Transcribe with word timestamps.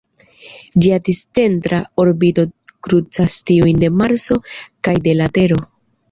Ĝia 0.83 0.95
discentra 1.09 1.81
orbito 2.03 2.45
krucas 2.87 3.35
tiujn 3.49 3.83
de 3.83 3.91
Marso 3.99 4.37
kaj 4.89 4.95
de 5.09 5.15
la 5.19 5.29
Tero. 5.37 5.59